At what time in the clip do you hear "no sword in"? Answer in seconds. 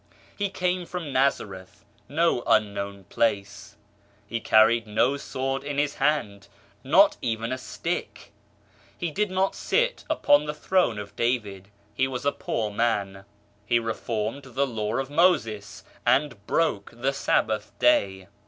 4.87-5.77